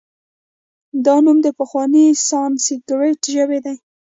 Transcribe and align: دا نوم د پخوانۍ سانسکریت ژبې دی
دا 1.05 1.15
نوم 1.25 1.37
د 1.43 1.47
پخوانۍ 1.59 2.05
سانسکریت 2.29 3.21
ژبې 3.33 3.59
دی 3.65 3.75